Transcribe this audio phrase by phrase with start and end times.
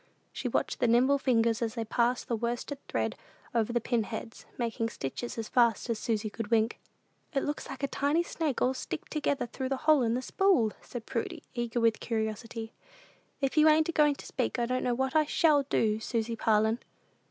[0.33, 3.15] She watched the nimble fingers as they passed the worsted thread
[3.53, 6.79] over the pin heads, making stitches as fast as Susy could wink.
[7.35, 11.05] "It looks like a tiny snake all sticked through the hole in the spool," said
[11.05, 12.73] Prudy, eager with curiosity.
[13.41, 16.35] "If you ain't a goin' to speak, I don't know what I shall do, Susy
[16.35, 16.79] Parlin!"